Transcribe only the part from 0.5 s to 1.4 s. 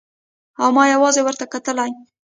او ما يوازې